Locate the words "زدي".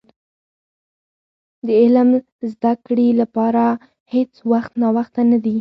2.51-2.73